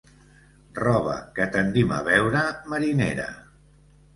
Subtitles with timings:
[0.77, 2.41] Roba que tendim a veure
[2.73, 3.29] marinera.